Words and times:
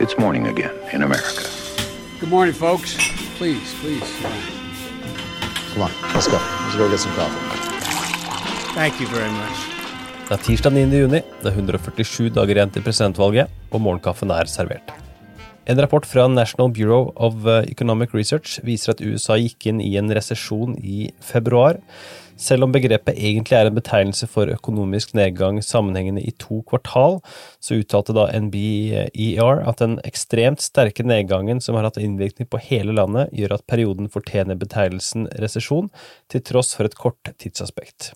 It's 0.00 0.16
morning 0.16 0.46
again 0.46 0.70
in 0.92 1.02
America. 1.02 1.42
Good 2.20 2.30
morning, 2.30 2.54
folks. 2.54 2.94
Please, 3.36 3.74
please. 3.80 4.06
Come 5.74 5.82
on, 5.82 5.90
let's 6.14 6.28
go. 6.28 6.38
Let's 6.38 6.76
go 6.76 6.88
get 6.88 7.00
some 7.00 7.12
coffee. 7.18 7.42
Thank 8.78 9.00
you 9.00 9.08
very 9.08 9.30
much. 9.30 9.58
Det 10.28 10.36
er 10.36 10.44
tirsdag 10.44 10.72
9. 10.72 10.98
juni, 11.00 11.22
det 11.42 11.50
er 11.50 11.58
147 11.58 12.30
dager 12.30 12.54
igjen 12.60 12.70
til 12.70 12.86
presidentvalget, 12.86 13.50
og 13.72 13.80
morgenkaffen 13.80 14.30
er 14.30 14.46
servert. 14.46 14.94
En 15.68 15.76
rapport 15.76 16.06
fra 16.06 16.24
National 16.28 16.70
Bureau 16.72 17.12
of 17.16 17.44
Economic 17.68 18.14
Research 18.16 18.56
viser 18.64 18.94
at 18.94 19.02
USA 19.04 19.34
gikk 19.36 19.66
inn 19.68 19.82
i 19.84 19.90
en 20.00 20.08
resesjon 20.16 20.78
i 20.80 21.10
februar. 21.20 21.76
Selv 22.40 22.64
om 22.64 22.72
begrepet 22.72 23.18
egentlig 23.18 23.58
er 23.58 23.68
en 23.68 23.76
betegnelse 23.76 24.24
for 24.32 24.48
økonomisk 24.48 25.12
nedgang 25.18 25.58
sammenhengende 25.60 26.22
i 26.24 26.32
to 26.40 26.62
kvartal, 26.70 27.18
så 27.60 27.82
uttalte 27.82 28.14
da 28.16 28.30
NBER 28.32 29.60
at 29.68 29.82
den 29.82 29.98
ekstremt 30.08 30.64
sterke 30.64 31.04
nedgangen 31.04 31.60
som 31.60 31.76
har 31.76 31.84
hatt 31.90 32.00
innvirkning 32.00 32.48
på 32.48 32.62
hele 32.70 32.94
landet, 32.96 33.34
gjør 33.36 33.58
at 33.58 33.66
perioden 33.68 34.08
fortjener 34.14 34.56
betegnelsen 34.56 35.28
resesjon, 35.42 35.92
til 36.32 36.46
tross 36.48 36.72
for 36.78 36.88
et 36.88 36.96
kort 36.96 37.34
tidsaspekt. 37.36 38.14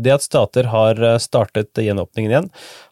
Det 0.00 0.12
at 0.14 0.24
stater 0.24 0.68
har 0.72 1.00
eh, 1.04 1.18
startet 1.22 1.76
gjenåpningen 1.76 2.32
igjen, 2.32 2.48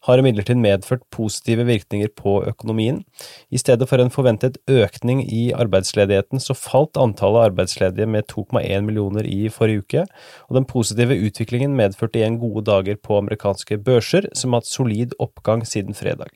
har 0.08 0.20
imidlertid 0.20 0.60
medført 0.60 1.04
positive 1.14 1.64
virkninger 1.68 2.10
på 2.18 2.38
økonomien. 2.50 3.02
I 3.50 3.60
stedet 3.60 3.88
for 3.88 4.02
en 4.02 4.12
forventet 4.12 4.58
økning 4.70 5.22
i 5.24 5.48
arbeidsledigheten, 5.56 6.42
så 6.42 6.56
falt 6.58 7.00
antallet 7.00 7.50
arbeidsledige 7.50 8.08
med 8.10 8.28
2,1 8.32 8.84
millioner 8.86 9.28
i 9.28 9.48
forrige 9.52 9.84
uke, 9.84 10.04
og 10.48 10.58
den 10.58 10.68
positive 10.68 11.16
utviklingen 11.28 11.76
medførte 11.78 12.20
igjen 12.20 12.40
gode 12.42 12.66
dager 12.68 13.00
på 13.00 13.22
amerikanske 13.22 13.80
børser, 13.86 14.28
som 14.34 14.52
har 14.52 14.62
hatt 14.62 14.74
solid 14.74 15.16
oppgang 15.22 15.64
siden 15.66 15.96
fredag. 15.96 16.34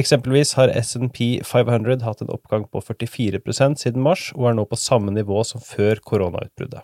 Eksempelvis 0.00 0.56
har 0.58 0.72
SNP 0.74 1.42
500 1.46 2.02
hatt 2.02 2.24
en 2.24 2.32
oppgang 2.34 2.66
på 2.72 2.82
44% 2.82 3.84
siden 3.84 4.02
mars, 4.02 4.30
og 4.36 4.50
er 4.50 4.58
nå 4.58 4.66
på 4.66 4.80
samme 4.80 5.14
nivå 5.14 5.44
som 5.46 5.62
før 5.62 6.02
koronautbruddet. 6.02 6.82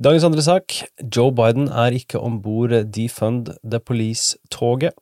Dagens 0.00 0.24
andre 0.24 0.40
sak, 0.40 0.72
Joe 1.12 1.28
Biden 1.36 1.66
er 1.68 1.92
ikke 1.92 2.16
om 2.16 2.38
bord 2.40 2.72
Defund 2.94 3.50
the 3.60 3.78
Police-toget. 3.78 4.96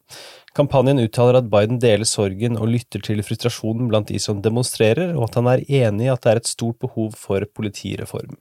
Kampanjen 0.58 0.98
uttaler 0.98 1.38
at 1.38 1.46
Biden 1.52 1.78
deler 1.78 2.08
sorgen 2.08 2.58
og 2.58 2.72
lytter 2.72 2.98
til 3.06 3.22
frustrasjonen 3.22 3.86
blant 3.88 4.10
de 4.10 4.18
som 4.18 4.40
demonstrerer, 4.42 5.14
og 5.14 5.28
at 5.28 5.38
han 5.38 5.46
er 5.52 5.62
enig 5.62 6.08
i 6.08 6.10
at 6.10 6.26
det 6.26 6.32
er 6.32 6.40
et 6.42 6.50
stort 6.50 6.80
behov 6.82 7.14
for 7.14 7.46
politireform. 7.54 8.34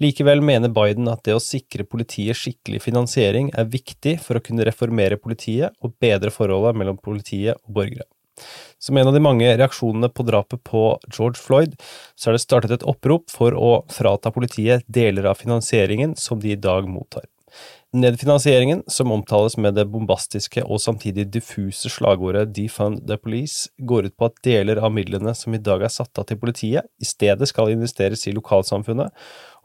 Likevel 0.00 0.40
mener 0.46 0.70
Biden 0.70 1.10
at 1.10 1.24
det 1.26 1.34
å 1.34 1.42
sikre 1.42 1.84
politiet 1.84 2.38
skikkelig 2.38 2.84
finansiering 2.86 3.50
er 3.58 3.68
viktig 3.68 4.20
for 4.22 4.38
å 4.38 4.44
kunne 4.46 4.64
reformere 4.70 5.18
politiet 5.18 5.74
og 5.82 5.98
bedre 6.00 6.30
forholdet 6.30 6.78
mellom 6.78 7.02
politiet 7.02 7.58
og 7.66 7.80
borgere. 7.80 8.06
Som 8.80 8.96
en 8.96 9.10
av 9.10 9.14
de 9.14 9.20
mange 9.20 9.48
reaksjonene 9.60 10.08
på 10.08 10.24
drapet 10.24 10.62
på 10.64 10.84
George 11.12 11.36
Floyd, 11.36 11.74
så 12.16 12.30
er 12.30 12.38
det 12.38 12.44
startet 12.46 12.78
et 12.78 12.86
opprop 12.88 13.28
for 13.28 13.52
å 13.52 13.74
frata 13.92 14.32
politiet 14.32 14.86
deler 14.88 15.28
av 15.28 15.36
finansieringen 15.36 16.16
som 16.16 16.40
de 16.40 16.54
i 16.54 16.60
dag 16.60 16.88
mottar. 16.88 17.28
Nedfinansieringen, 17.92 18.84
som 18.86 19.10
omtales 19.12 19.56
med 19.58 19.74
det 19.74 19.84
bombastiske 19.90 20.62
og 20.62 20.78
samtidig 20.78 21.24
diffuse 21.34 21.90
slagordet 21.90 22.52
Defund 22.54 23.02
the 23.08 23.16
Police, 23.18 23.66
går 23.82 24.06
ut 24.06 24.16
på 24.16 24.28
at 24.30 24.38
deler 24.46 24.78
av 24.78 24.94
midlene 24.94 25.34
som 25.34 25.54
i 25.54 25.58
dag 25.58 25.82
er 25.82 25.90
satt 25.90 26.22
av 26.22 26.28
til 26.30 26.38
politiet, 26.38 26.86
i 27.02 27.08
stedet 27.08 27.50
skal 27.50 27.74
investeres 27.74 28.22
i 28.30 28.36
lokalsamfunnet, 28.36 29.10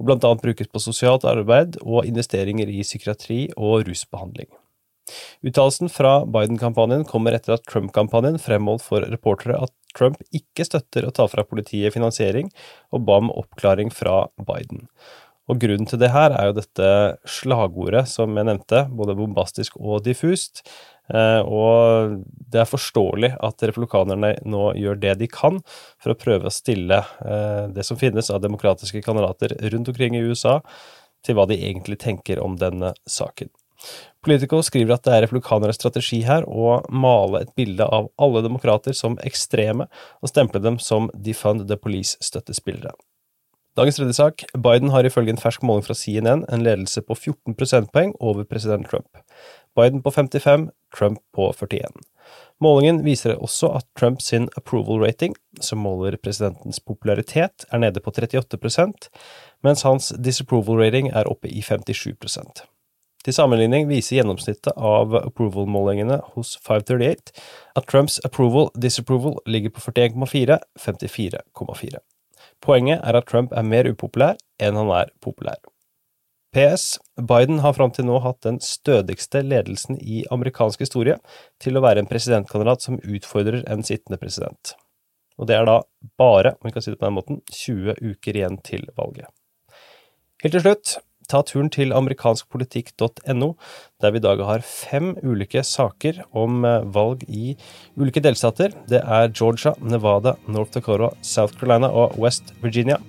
og 0.02 0.10
blant 0.10 0.26
annet 0.26 0.42
brukes 0.42 0.74
på 0.74 0.82
sosialt 0.82 1.30
arbeid 1.30 1.78
og 1.86 2.10
investeringer 2.10 2.68
i 2.74 2.82
psykiatri 2.82 3.44
og 3.56 3.86
rusbehandling. 3.88 4.50
Uttalelsen 5.46 5.92
fra 5.94 6.18
Biden-kampanjen 6.26 7.06
kommer 7.10 7.36
etter 7.38 7.58
at 7.58 7.66
Trump-kampanjen 7.70 8.40
fremholdt 8.42 8.86
for 8.86 9.06
reportere 9.06 9.60
at 9.68 9.74
Trump 9.96 10.20
ikke 10.36 10.66
støtter 10.68 11.06
å 11.08 11.14
ta 11.16 11.28
fra 11.32 11.46
politiet 11.48 11.94
finansiering, 11.96 12.50
og 12.92 13.06
ba 13.08 13.20
om 13.22 13.32
oppklaring 13.34 13.94
fra 13.94 14.26
Biden. 14.42 14.88
Og 15.46 15.60
Grunnen 15.62 15.86
til 15.86 16.02
det 16.02 16.10
her 16.10 16.34
er 16.34 16.50
jo 16.50 16.58
dette 16.58 16.90
slagordet 17.30 18.08
som 18.10 18.34
jeg 18.34 18.48
nevnte, 18.48 18.88
både 18.90 19.16
bombastisk 19.18 19.78
og 19.78 20.02
diffust. 20.08 20.64
Eh, 21.14 21.42
og 21.46 22.16
det 22.50 22.64
er 22.64 22.70
forståelig 22.70 23.36
at 23.46 23.66
republikanerne 23.70 24.32
nå 24.50 24.72
gjør 24.82 24.98
det 25.04 25.14
de 25.20 25.30
kan 25.30 25.60
for 26.02 26.16
å 26.16 26.18
prøve 26.18 26.50
å 26.50 26.54
stille 26.54 26.98
eh, 27.22 27.68
det 27.76 27.86
som 27.86 28.00
finnes 28.02 28.32
av 28.34 28.42
demokratiske 28.42 29.04
kandidater 29.06 29.54
rundt 29.70 29.94
omkring 29.94 30.18
i 30.18 30.24
USA, 30.26 30.58
til 31.26 31.38
hva 31.38 31.46
de 31.50 31.60
egentlig 31.62 32.00
tenker 32.02 32.42
om 32.42 32.58
denne 32.58 32.96
saken. 33.10 33.54
Politico 34.26 34.62
skriver 34.66 34.96
at 34.96 35.06
det 35.06 35.14
er 35.14 35.26
republikaneres 35.26 35.78
strategi 35.80 36.22
her 36.26 36.48
å 36.50 36.80
male 36.90 37.44
et 37.46 37.52
bilde 37.58 37.86
av 37.86 38.10
alle 38.22 38.42
demokrater 38.46 38.96
som 38.98 39.20
ekstreme, 39.26 39.90
og 40.22 40.32
stemple 40.32 40.62
dem 40.64 40.80
som 40.82 41.12
defund 41.14 41.68
the 41.70 41.78
police-støttespillere. 41.78 42.96
Dagens 43.76 44.00
tredje 44.00 44.16
sak. 44.16 44.46
Biden 44.56 44.94
har 44.94 45.04
ifølge 45.04 45.36
en 45.36 45.42
fersk 45.42 45.64
måling 45.68 45.84
fra 45.84 45.98
CNN 46.00 46.46
en 46.48 46.64
ledelse 46.64 47.04
på 47.04 47.16
14 47.16 47.58
prosentpoeng 47.60 48.16
over 48.24 48.48
president 48.48 48.88
Trump. 48.90 49.20
Biden 49.76 50.02
på 50.02 50.14
55, 50.16 50.70
Trump 50.96 51.20
på 51.36 51.50
41. 51.52 51.92
Målingen 52.64 53.02
viser 53.04 53.36
også 53.36 53.74
at 53.76 53.86
Trumps 54.00 54.32
approval 54.34 55.04
rating, 55.04 55.36
som 55.60 55.84
måler 55.84 56.16
presidentens 56.16 56.80
popularitet, 56.80 57.68
er 57.70 57.84
nede 57.84 58.00
på 58.00 58.16
38% 58.16 59.10
mens 59.66 59.82
hans 59.82 60.14
disapproval 60.22 60.80
rating 60.80 61.10
er 61.10 61.28
oppe 61.30 61.50
i 61.50 61.62
57 61.62 62.14
til 63.26 63.34
sammenligning 63.34 63.88
viser 63.90 64.20
gjennomsnittet 64.20 64.76
av 64.78 65.16
approval-målingene 65.18 66.20
hos 66.36 66.56
538 66.62 67.34
at 67.80 67.88
Trumps 67.90 68.20
approval-disapproval 68.28 69.40
ligger 69.50 69.74
på 69.74 69.82
41,4, 69.82 70.60
54,4. 70.78 72.04
Poenget 72.62 73.02
er 73.02 73.18
at 73.18 73.26
Trump 73.30 73.56
er 73.58 73.66
mer 73.66 73.90
upopulær 73.90 74.38
enn 74.62 74.78
han 74.78 74.92
er 74.94 75.10
populær. 75.26 75.58
PS. 76.56 77.00
Biden 77.20 77.60
har 77.66 77.74
fram 77.76 77.92
til 77.92 78.06
nå 78.08 78.22
hatt 78.24 78.46
den 78.46 78.62
stødigste 78.64 79.42
ledelsen 79.44 79.98
i 80.00 80.22
amerikansk 80.32 80.86
historie 80.86 81.18
til 81.60 81.76
å 81.76 81.82
være 81.84 82.04
en 82.04 82.08
presidentkandidat 82.08 82.86
som 82.86 83.02
utfordrer 83.02 83.66
en 83.68 83.84
sittende 83.84 84.22
president. 84.22 84.76
Og 85.36 85.50
det 85.50 85.58
er 85.58 85.66
da 85.68 85.82
bare, 86.22 86.54
om 86.56 86.70
vi 86.70 86.72
kan 86.78 86.86
si 86.86 86.94
det 86.94 87.02
på 87.02 87.10
den 87.10 87.18
måten, 87.18 87.42
20 87.52 87.98
uker 88.06 88.40
igjen 88.40 88.62
til 88.64 88.86
valget. 88.96 89.28
Helt 90.46 90.56
til 90.56 90.64
slutt, 90.64 90.96
ta 91.32 91.42
turen 91.46 91.72
til 91.74 91.94
amerikanskpolitikk.no, 91.96 93.50
der 94.02 94.14
vi 94.14 94.22
i 94.22 94.26
dag 94.26 94.44
har 94.48 94.66
fem 94.66 95.14
ulike 95.24 95.64
saker 95.66 96.24
om 96.36 96.66
eh, 96.68 96.86
valg 96.96 97.26
i 97.28 97.56
ulike 98.00 98.24
delstater. 98.24 98.76
Det 98.92 99.02
er 99.02 99.32
Georgia, 99.34 99.76
Nevada, 99.82 100.36
North 100.48 100.76
Dakota, 100.76 101.12
South 101.22 101.58
Carolina 101.60 101.90
og 101.90 102.18
West 102.22 102.54
Virginia. 102.64 103.00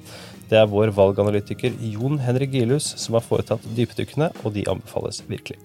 Det 0.50 0.60
er 0.60 0.68
vår 0.70 0.92
valganalytiker 0.94 1.74
Jon 1.82 2.20
Henrik 2.22 2.52
Gilhus 2.54 2.92
som 3.02 3.18
har 3.18 3.24
foretatt 3.26 3.64
dypdykkene, 3.78 4.30
og 4.44 4.54
de 4.54 4.66
anbefales 4.70 5.24
virkelig. 5.30 5.58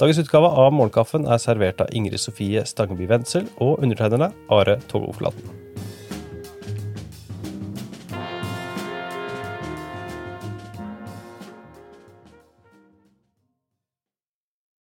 Dagens 0.00 0.22
utgave 0.22 0.48
av 0.48 0.70
Morgenkaffen 0.72 1.26
er 1.28 1.42
servert 1.42 1.82
av 1.84 1.90
Ingrid 1.92 2.22
Sofie 2.22 2.62
Stangeby 2.64 3.10
Wendsel 3.10 3.50
og 3.60 3.82
undertegnerne 3.84 4.30
Are 4.48 4.78
Togoflaten. 4.88 5.59